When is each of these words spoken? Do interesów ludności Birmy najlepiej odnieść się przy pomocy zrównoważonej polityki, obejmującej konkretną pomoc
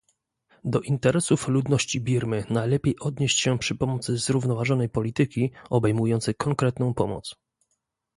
Do 0.63 0.81
interesów 0.81 1.47
ludności 1.47 2.01
Birmy 2.01 2.43
najlepiej 2.49 2.99
odnieść 2.99 3.39
się 3.39 3.59
przy 3.59 3.75
pomocy 3.75 4.17
zrównoważonej 4.17 4.89
polityki, 4.89 5.51
obejmującej 5.69 6.35
konkretną 6.35 6.93
pomoc 6.93 7.35